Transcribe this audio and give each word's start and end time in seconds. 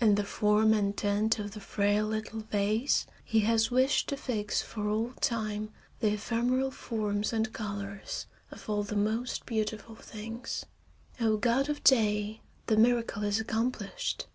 In 0.00 0.14
the 0.14 0.24
form 0.24 0.72
and 0.72 0.96
tint 0.96 1.38
of 1.38 1.50
the 1.50 1.60
frail 1.60 2.06
little 2.06 2.40
vase 2.50 3.06
he 3.22 3.40
has 3.40 3.70
wished 3.70 4.08
to 4.08 4.16
fix 4.16 4.62
for 4.62 4.88
all 4.88 5.10
time 5.20 5.74
the 6.00 6.14
ephemeral 6.14 6.70
forms 6.70 7.34
and 7.34 7.52
colors 7.52 8.24
of 8.50 8.70
all 8.70 8.82
the 8.82 8.96
most 8.96 9.44
beautiful 9.44 9.94
things. 9.94 10.64
Oh, 11.20 11.36
god 11.36 11.68
of 11.68 11.84
day! 11.84 12.40
The 12.66 12.78
miracle 12.78 13.24
is 13.24 13.38
accomplished. 13.38 14.26